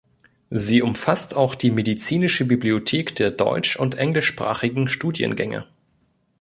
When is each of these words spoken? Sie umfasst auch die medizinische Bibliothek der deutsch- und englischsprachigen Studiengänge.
Sie 0.49 0.81
umfasst 0.81 1.35
auch 1.35 1.53
die 1.53 1.69
medizinische 1.69 2.43
Bibliothek 2.45 3.13
der 3.17 3.29
deutsch- 3.29 3.75
und 3.77 3.93
englischsprachigen 3.93 4.87
Studiengänge. 4.87 5.67